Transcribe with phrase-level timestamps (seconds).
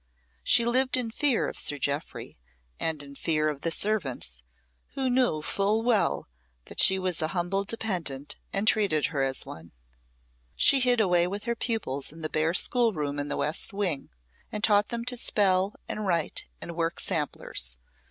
[0.43, 2.39] She lived in fear of Sir Jeoffry,
[2.79, 4.41] and in fear of the servants,
[4.95, 6.27] who knew full well
[6.65, 9.73] that she was an humble dependant, and treated her as one.
[10.55, 14.09] She hid away with her pupils in the bare school room in the west wing,
[14.51, 17.77] and taught them to spell and write and work samplers.